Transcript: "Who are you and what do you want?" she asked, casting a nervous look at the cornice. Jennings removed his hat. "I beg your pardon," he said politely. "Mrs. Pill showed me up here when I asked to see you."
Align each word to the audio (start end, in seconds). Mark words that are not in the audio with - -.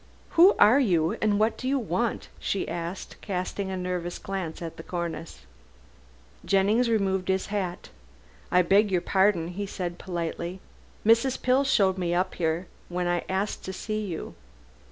"Who 0.29 0.55
are 0.57 0.79
you 0.79 1.11
and 1.21 1.39
what 1.39 1.59
do 1.59 1.67
you 1.67 1.77
want?" 1.77 2.29
she 2.39 2.67
asked, 2.67 3.17
casting 3.21 3.69
a 3.69 3.77
nervous 3.77 4.19
look 4.27 4.59
at 4.59 4.75
the 4.77 4.81
cornice. 4.81 5.45
Jennings 6.43 6.89
removed 6.89 7.27
his 7.27 7.45
hat. 7.53 7.89
"I 8.49 8.63
beg 8.63 8.89
your 8.91 9.01
pardon," 9.01 9.49
he 9.49 9.67
said 9.67 9.99
politely. 9.99 10.59
"Mrs. 11.05 11.39
Pill 11.39 11.63
showed 11.63 11.99
me 11.99 12.15
up 12.15 12.33
here 12.33 12.65
when 12.89 13.05
I 13.07 13.23
asked 13.29 13.63
to 13.65 13.73
see 13.73 14.03
you." 14.03 14.33